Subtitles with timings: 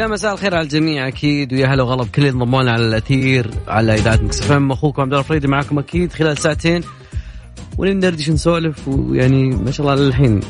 [0.00, 4.16] يا مساء الخير على الجميع أكيد ويا هلا وغلا بكل انضموا على الأثير على إذاعة
[4.22, 4.72] مكس إم.
[4.72, 6.82] أخوكم عبد الفريدي معكم أكيد خلال ساعتين.
[7.78, 10.40] ونندردش نسولف ويعني ما شاء الله للحين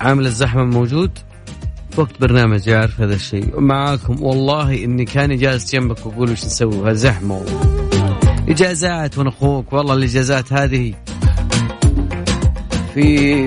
[0.00, 1.10] عامل الزحمة موجود.
[1.96, 3.60] وقت برنامج يعرف هذا الشيء.
[3.60, 7.44] معاكم والله إني كان جالس جنبك وأقول وش نسوي زحمة.
[8.48, 10.94] إجازات وأنا أخوك والله الإجازات هذه
[12.94, 13.46] في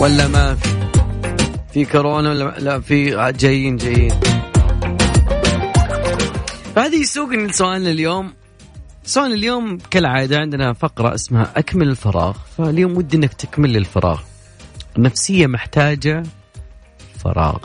[0.00, 0.68] ولا ما في.
[1.72, 4.31] في كورونا ولا لا في جايين جايين.
[6.76, 8.32] فهذه يسوقني لسؤالنا اليوم.
[9.04, 12.36] سؤال اليوم كالعادة عندنا فقرة اسمها أكمل الفراغ.
[12.58, 14.20] فاليوم ودي أنك تكمل الفراغ.
[14.98, 16.22] النفسية محتاجة
[17.18, 17.58] فراغ.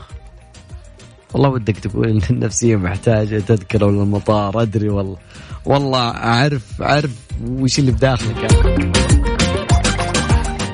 [1.34, 5.18] والله ودك تقول إن النفسية محتاجة تذكرة ولا المطار؟ أدري والله.
[5.66, 7.12] والله أعرف أعرف
[7.48, 8.48] وش اللي بداخلك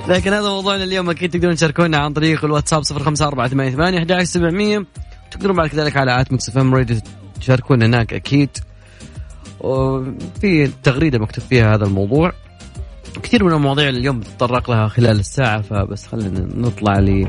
[0.08, 1.10] لكن هذا موضوعنا اليوم.
[1.10, 4.86] أكيد تقدرون تشاركونا عن طريق الواتساب 05488 11700
[5.32, 6.98] تقدرون بعد كذلك على إف إم راديو
[7.44, 8.50] تشاركونا هناك أكيد.
[9.60, 12.34] وفي تغريدة مكتوب فيها هذا الموضوع.
[13.24, 17.28] كثير من المواضيع اليوم بتطرق لها خلال الساعة فبس خلينا نطلع لي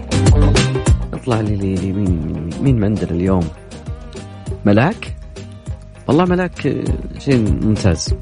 [1.13, 3.49] نطلع لي, لي, لي مين مين عندنا اليوم؟
[4.65, 5.17] ملاك؟
[6.09, 6.85] والله ملاك
[7.19, 8.15] شيء ممتاز.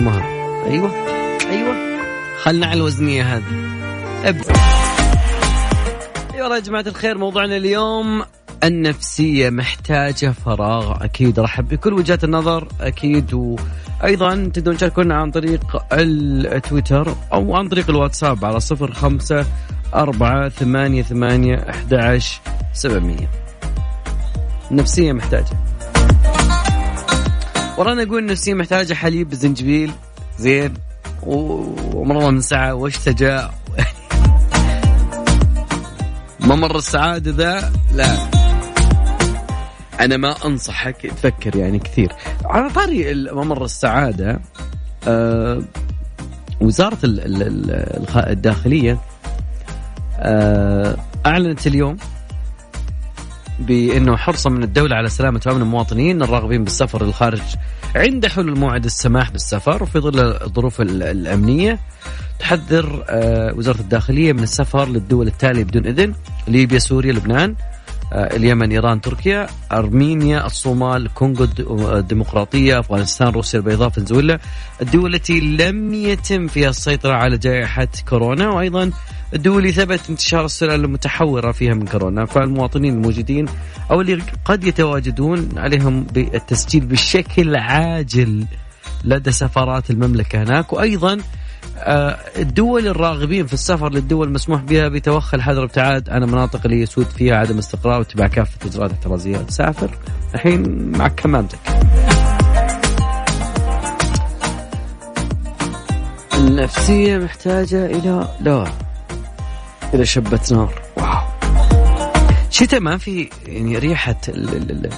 [0.00, 0.22] مهم.
[0.66, 0.90] أيوه.
[1.50, 1.74] أيوه.
[2.42, 3.42] خلنا على الوزنية هذه.
[4.24, 4.54] ابدا
[6.34, 8.22] أيوه يا جماعة الخير موضوعنا اليوم
[8.64, 11.04] النفسية محتاجة فراغ.
[11.04, 13.34] أكيد رحب بكل وجهات النظر أكيد.
[13.34, 19.46] وأيضا تقدرون تشاركونا عن طريق التويتر أو عن طريق الواتساب على صفر خمسة
[19.94, 22.20] أربعة ثمانية ثمانية أحد
[22.72, 23.30] سبعمية.
[24.70, 25.75] النفسية محتاجة.
[27.78, 29.92] ورانا نقول النفسية محتاجة حليب بزنجبيل
[30.38, 30.74] زين
[31.22, 33.50] ومرة من ساعة واشتجاع
[36.40, 38.16] ممر السعادة ذا؟ لا.
[40.00, 42.12] أنا ما أنصحك تفكر يعني كثير.
[42.44, 44.40] على طاري ممر السعادة
[45.08, 45.62] آه
[46.60, 46.98] وزارة
[48.16, 48.98] الداخلية
[50.18, 51.96] آه أعلنت اليوم
[53.58, 57.42] بأنه حرصا من الدولة على سلامة وامن المواطنين الراغبين بالسفر للخارج
[57.96, 61.78] عند حلول موعد السماح بالسفر وفي ظل الظروف الأمنية.
[62.38, 66.14] تحذر آه، وزارة الداخلية من السفر للدول التالية بدون إذن
[66.48, 67.54] ليبيا سوريا لبنان.
[68.16, 71.46] اليمن إيران تركيا أرمينيا الصومال الكونغو
[71.96, 74.38] الديمقراطيه أفغانستان روسيا البيضاء فنزويلا.
[74.82, 78.90] الدول التي لم يتم فيها السيطرة على جائحة كورونا وأيضا
[79.34, 82.24] الدول اللي ثبت انتشار السلالة المتحورة فيها من كورونا.
[82.24, 83.46] فالمواطنين الموجودين
[83.90, 88.44] أو اللي قد يتواجدون عليهم بالتسجيل بشكل عاجل
[89.04, 90.72] لدى سفارات المملكة هناك.
[90.72, 91.20] وأيضا آه،
[92.38, 97.36] الدول الراغبين في السفر للدول المسموح بها بتوخى الحذر الابتعاد عن المناطق اللي يسود فيها
[97.36, 99.90] عدم استقرار واتباع كافة الاجراءات الاحترازية سافر.
[100.34, 101.58] الحين مع كمامتك.
[106.34, 108.66] النفسية محتاجة إلى لا
[109.94, 110.82] إلى شبة نار.
[110.96, 111.22] واو.
[112.50, 114.90] شتاء ما في يعني ريحة ال ال ال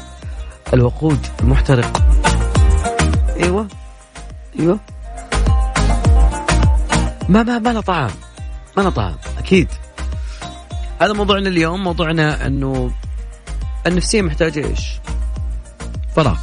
[0.74, 2.02] الوقود المحترق.
[3.42, 3.68] إيوه.
[4.58, 4.78] إيوه.
[7.28, 8.10] ما ما ما له طعم.
[8.76, 9.68] ما له طعم أكيد.
[11.00, 12.90] هذا موضوعنا اليوم موضوعنا إنه
[13.86, 15.00] النفسية محتاجة إيش؟
[16.16, 16.38] فراغ.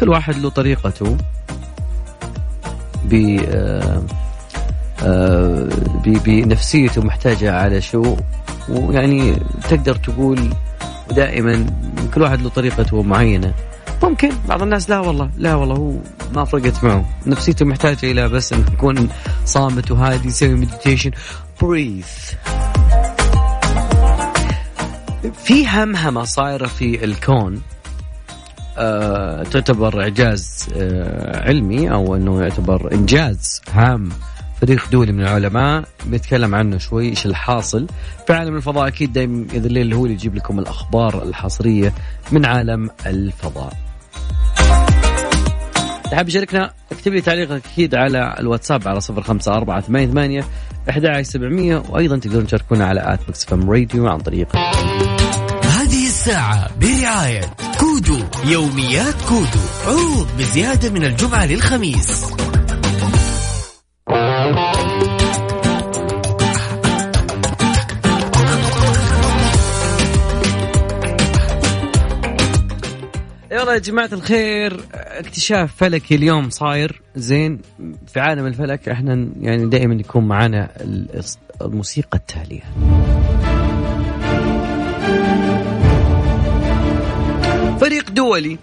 [0.00, 1.16] كل واحد له طريقته
[3.04, 4.02] ب آه،
[5.02, 5.68] آه،
[6.04, 8.16] بنفسيته محتاجة على شو.
[8.68, 9.36] ويعني
[9.70, 10.54] تقدر تقول
[11.10, 11.66] دائما
[12.14, 13.54] كل واحد له طريقته معينة.
[14.02, 14.30] ممكن.
[14.48, 15.92] بعض الناس لا والله لا والله هو
[16.34, 17.04] ما فرقت معه.
[17.26, 19.08] نفسيته محتاجة إلى بس إنه يكون
[19.44, 21.10] صامت وهادي يسوي meditation
[21.62, 22.34] breathe
[25.34, 27.62] في همهمة صايرة في الكون
[28.78, 34.08] أه تعتبر إعجاز أه علمي أو إنه يعتبر إنجاز هام.
[34.60, 37.86] فريق دولي من العلماء بيتكلم عنه شوي إيش الحاصل.
[38.26, 41.92] في عالم الفضاء أكيد دايما الليل هو اللي يجيب لكم الأخبار الحصرية
[42.32, 43.72] من عالم الفضاء.
[46.10, 50.44] تحب تشاركنا اكتب لي تعليقك أكيد على الواتساب على صفر خمسة أربعة ثمانية ثمانية
[50.90, 54.56] أحد سبعمية وأيضا تقدرون تشاركونا على at Mix FM Radio عن طريق
[55.62, 57.40] هذه الساعة برعاية
[57.80, 62.24] كودو يوميات كودو عروض بزيادة من الجمعة للخميس.
[73.78, 77.58] جماعة الخير اكتشاف فلكي اليوم صاير زين
[78.06, 80.70] في عالم الفلك إحنا يعني دائما يكون معنا
[81.62, 82.62] الموسيقى التالية
[87.80, 88.58] فريق دولي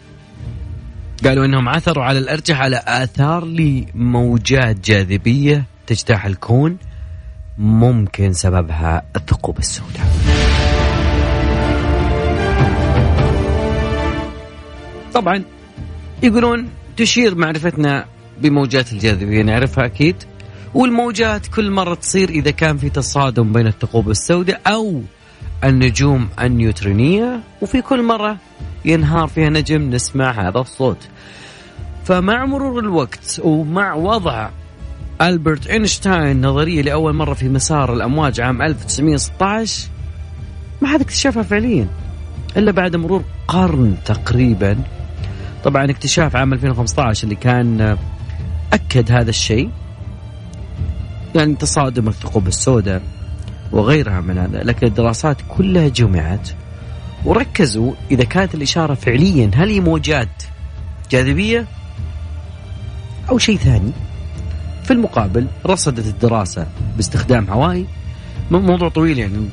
[1.26, 6.78] قالوا إنهم عثروا على الأرجح على آثار لموجات جاذبية تجتاح الكون
[7.58, 10.37] ممكن سببها الثقوب السوداء.
[15.18, 15.44] طبعا
[16.24, 18.06] يقولون تشير معرفتنا
[18.42, 20.16] بموجات الجاذبيه نعرفها أكيد.
[20.74, 25.02] والموجات كل مرة تصير إذا كان في تصادم بين الثقوب السوداء أو
[25.64, 28.38] النجوم النيوترونيه وفي كل مرة
[28.86, 31.08] ينهار فيها نجم نسمع هذا الصوت.
[32.06, 34.50] فمع مرور الوقت ومع وضع
[35.22, 39.90] ألبرت أينشتاين نظرية لأول مرة في مسار الأمواج عام 1916
[40.82, 41.88] ما حد اكتشفها فعليا
[42.58, 44.78] إلا بعد مرور قرن تقريبا.
[45.68, 47.98] طبعا اكتشاف عام 2015 اللي كان
[48.74, 49.70] أكد هذا الشيء.
[51.36, 53.02] يعني تصادم الثقوب السوداء
[53.72, 54.64] وغيرها من هذا.
[54.64, 56.50] لكن الدراسات كلها جمعت
[57.26, 60.44] وركزوا إذا كانت الإشارة فعليا هل هي موجات
[61.12, 61.66] جاذبية
[63.30, 63.92] أو شيء ثاني؟
[64.84, 67.86] في المقابل رصدت الدراسة باستخدام هوائي
[68.52, 69.50] موضوع طويل يعني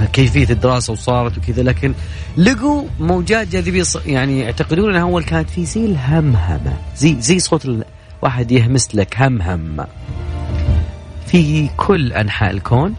[0.00, 1.94] آه، كيفية الدراسة وصارت وكذا لكن
[2.36, 7.68] لقوا موجات جاذبية يعني يعتقدون إنها أول كانت في زي الهمهمة زي زي صوت
[8.22, 9.86] واحد يهمس لك همهم
[11.26, 12.94] في كل أنحاء الكون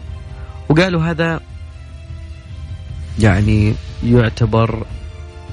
[0.68, 1.40] وقالوا هذا
[3.18, 3.74] يعني
[4.04, 4.86] يعتبر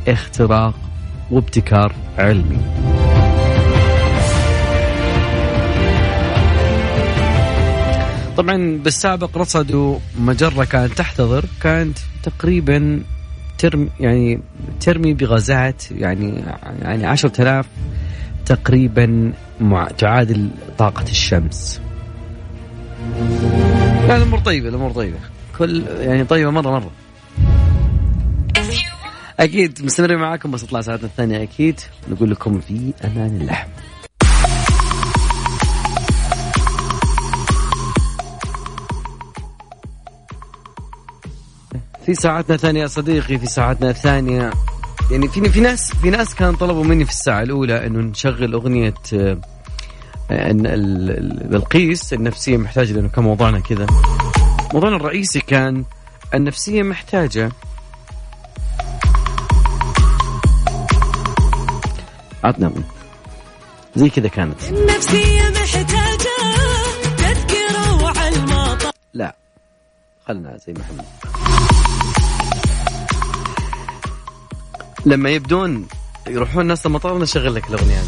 [0.07, 0.73] اختراق
[1.31, 2.94] وابتكار علمي.
[8.37, 13.03] طبعا بالسابق رصدوا مجرة كانت تحتضر كانت تقريبا
[13.57, 14.39] ترمي يعني
[14.79, 16.43] ترمي بغازات يعني
[16.81, 17.65] يعني 10000
[18.45, 21.81] تقريبا مع تعادل طاقة الشمس.
[24.07, 25.17] لا الأمور طيبة الأمور طيبة
[25.57, 26.91] كل يعني طيبة مرة مرة.
[29.39, 31.79] أكيد مستمرين معاكم بس تطلع ساعتنا الثانية أكيد
[32.09, 33.65] نقول لكم في أمان الله.
[42.05, 44.51] في ساعتنا الثانية يا صديقي في ساعتنا الثانية.
[45.11, 48.93] يعني في في ناس في ناس كانوا طلبوا مني في الساعة الأولى إنه نشغل أغنية
[49.13, 49.37] آه،
[50.31, 50.61] إن
[51.49, 53.87] بلقيس النفسية محتاجة لأنه كان موضوعنا كذا.
[54.73, 55.85] موضوعنا الرئيسي كان
[56.33, 57.51] النفسية محتاجة.
[62.43, 62.71] عطنا.
[63.95, 64.63] زي كذا كانت.
[64.63, 66.35] النفسية محتاجة
[67.17, 68.77] تذكرة وعلم.
[69.13, 69.35] لا
[70.27, 71.03] خلنا زي ما إحنا.
[75.05, 75.87] لما يبدون
[76.27, 78.01] يروحون الناس المطار نشغل لك الأغنية.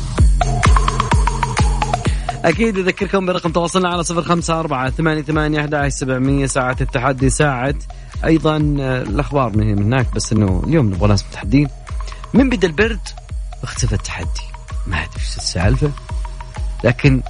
[2.46, 7.76] أكيد أذكركم برقم تواصلنا على صفر خمسة أربعة ثمانية ثمانية أحد سبعمية ساعة التحدي ساعة
[8.26, 11.68] أيضا الأخبار من هناك بس إنه اليوم نبغى ناس متحدين.
[12.34, 13.00] من بدأ البرد؟
[13.64, 14.48] اختفى التحدي.
[14.88, 15.92] ما أدري إيش السالفة.
[16.84, 17.22] لكن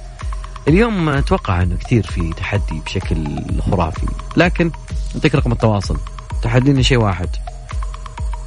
[0.68, 3.38] اليوم أتوقع أنه كثير في تحدي بشكل
[3.70, 4.06] خرافي.
[4.36, 4.70] لكن
[5.14, 5.98] أعطيك رقم التواصل.
[6.42, 7.28] تحدينا شيء واحد.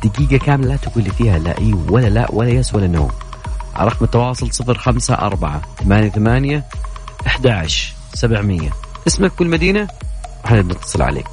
[0.03, 3.12] دقيقة كاملة لا تقول لي فيها لا إي ولا لا ولا yes ولا no.
[3.79, 6.65] رقم التواصل صفر خمسة أربعة ثمانية ثمانية
[7.27, 7.67] أحد
[8.13, 8.70] سبعمية.
[9.08, 9.88] اسمك والمدينة
[10.46, 11.27] وحنا بنتصل عليك.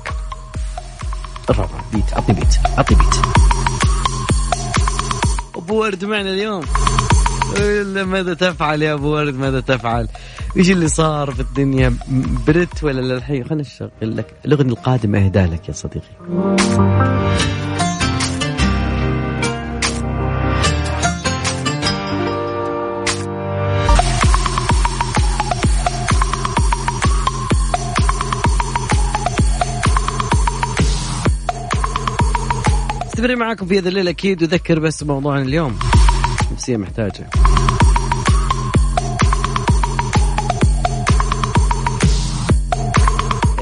[1.50, 2.14] ارفع بيت.
[2.14, 2.58] عطني بيت.
[2.78, 3.14] عطني بيت.
[5.56, 6.64] أبو ورد معنا اليوم.
[8.08, 10.08] ماذا تفعل يا أبو ورد؟ ماذا تفعل؟
[10.56, 11.94] إيش اللي صار في الدنيا؟
[12.46, 17.27] برت ولا للحين؟ خلينا نشغل لك الأغنية القادمة اهدى لك يا صديقي.
[33.18, 35.78] مستمرين معاكم في هذا الليل أكيد وذكر بس موضوعنا اليوم.
[36.52, 37.30] نفسية محتاجة.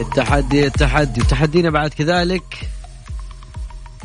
[0.00, 2.68] التحدي التحدي تحدينا بعد كذلك.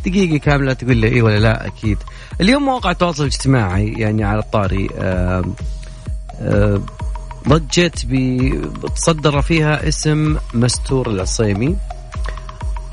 [0.05, 1.97] دقيقة كاملة تقول لي إي ولا لا أكيد.
[2.41, 4.89] اليوم مواقع التواصل الاجتماعي يعني على الطاري
[7.47, 11.75] ضجت بتصدر فيها اسم مستور العصيمي.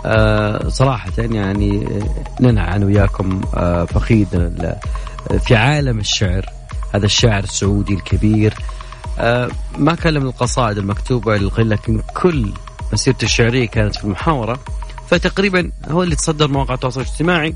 [0.06, 2.02] آه صراحة يعني
[2.40, 4.28] لنا أنا وياكم آه فخيد
[5.46, 6.46] في عالم الشعر
[6.94, 8.54] هذا الشاعر السعودي الكبير.
[9.18, 12.52] آه ما من القصائد المكتوبة لكن كل
[12.92, 14.58] مسيرته الشعرية كانت في المحاورة.
[15.08, 17.54] فتقريبا هو اللي تصدر مواقع التواصل الاجتماعي.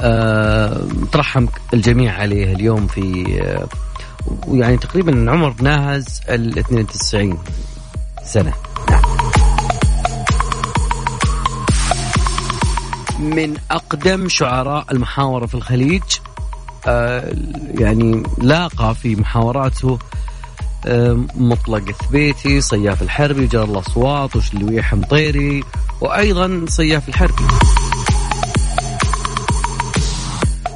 [0.00, 3.24] آه ترحم الجميع عليه اليوم في
[4.46, 7.38] ويعني تقريبا عمر ناهز ال 92
[8.24, 8.52] سنة.
[13.18, 16.02] من أقدم شعراء المحاورة في الخليج.
[16.86, 17.32] آه
[17.78, 19.98] يعني لاقى في محاوراته
[20.86, 25.64] آه مطلق الثبيتي صياف الحربي جار الأصوات وشلوية حمطيري
[26.00, 27.44] وأيضا صياف الحربي.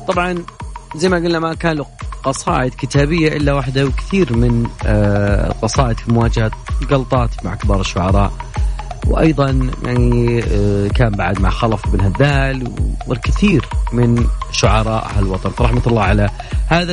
[0.08, 0.42] طبعا
[0.96, 1.86] زي ما قلنا ما كان له
[2.24, 6.50] قصائد كتابية إلا واحدة وكثير من القصائد في مواجهة
[6.90, 8.32] غلطات مع كبار الشعراء.
[9.06, 10.42] وأيضا يعني
[10.88, 12.72] كان بعد مع خلف بن هذال
[13.06, 15.50] والكثير من شعراء الوطن.
[15.50, 16.30] فرحمة الله على
[16.66, 16.92] هذا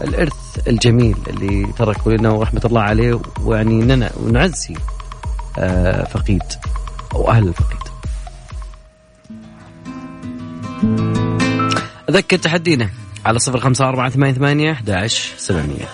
[0.00, 3.84] الإرث الجميل اللي تركه لنا ورحمة الله عليه ويعني
[4.32, 4.74] نعزي
[6.10, 6.42] فقيد
[7.14, 7.78] أو أهل الفقيد.
[12.08, 12.90] أذكر تحدينا
[13.26, 15.06] على صفر خمسة أربعة ثمانية ثمانية أحد
[15.36, 15.88] سبعمية.